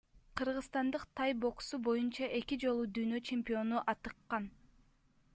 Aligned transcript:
Кыргызстандык 0.39 1.03
тай 1.19 1.33
боксу 1.43 1.79
боюнча 1.89 2.29
эки 2.39 2.57
жолу 2.63 2.87
дүйнө 2.95 3.19
чемпиону 3.31 3.83
атыккан. 3.93 4.49